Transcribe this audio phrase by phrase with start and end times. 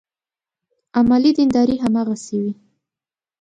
[0.97, 2.53] عملي دینداري هماغسې وي.